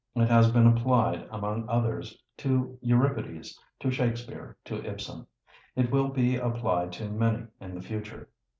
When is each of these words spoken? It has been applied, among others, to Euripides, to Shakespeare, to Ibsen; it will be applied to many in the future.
It 0.15 0.29
has 0.31 0.51
been 0.51 0.65
applied, 0.65 1.27
among 1.29 1.69
others, 1.69 2.19
to 2.37 2.75
Euripides, 2.81 3.59
to 3.81 3.91
Shakespeare, 3.91 4.57
to 4.65 4.83
Ibsen; 4.83 5.27
it 5.75 5.91
will 5.91 6.07
be 6.07 6.37
applied 6.37 6.91
to 6.93 7.07
many 7.07 7.45
in 7.59 7.75
the 7.75 7.81
future. 7.81 8.27